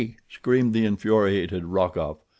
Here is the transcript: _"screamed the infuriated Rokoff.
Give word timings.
_"screamed 0.27 0.73
the 0.73 0.83
infuriated 0.83 1.63
Rokoff. 1.63 2.25